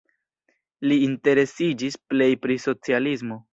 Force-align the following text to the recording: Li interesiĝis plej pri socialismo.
Li 0.91 0.97
interesiĝis 1.09 2.01
plej 2.15 2.31
pri 2.47 2.61
socialismo. 2.67 3.43